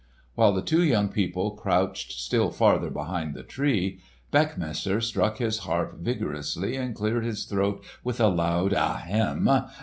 While 0.33 0.51
the 0.53 0.63
two 0.63 0.81
young 0.83 1.09
people 1.09 1.51
crouched 1.51 2.13
still 2.13 2.49
farther 2.49 2.89
behind 2.89 3.35
the 3.35 3.43
tree, 3.43 3.99
Beckmesser 4.33 4.99
struck 4.99 5.37
his 5.37 5.59
harp 5.59 5.99
vigorously 5.99 6.75
and 6.75 6.95
cleared 6.95 7.23
his 7.23 7.45
throat 7.45 7.83
with 8.03 8.19
a 8.19 8.27
loud 8.27 8.73
ahem! 8.73 9.47